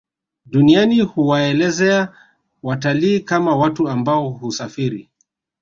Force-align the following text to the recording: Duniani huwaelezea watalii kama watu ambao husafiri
Duniani 0.45 1.01
huwaelezea 1.01 2.13
watalii 2.63 3.19
kama 3.19 3.55
watu 3.55 3.89
ambao 3.89 4.29
husafiri 4.29 5.09